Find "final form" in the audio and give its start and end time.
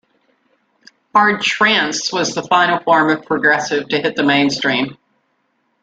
2.41-3.11